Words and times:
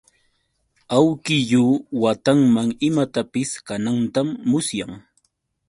Awkillu 0.99 1.65
watanman 2.05 2.69
imatapis 2.87 3.51
kanantam 3.67 4.27
musyan. 4.51 4.91